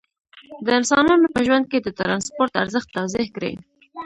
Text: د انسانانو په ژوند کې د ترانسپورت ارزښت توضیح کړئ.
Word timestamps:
د 0.65 0.67
انسانانو 0.79 1.27
په 1.33 1.39
ژوند 1.47 1.65
کې 1.71 1.79
د 1.81 1.87
ترانسپورت 1.99 2.53
ارزښت 2.63 2.89
توضیح 2.97 3.27
کړئ. 3.35 3.53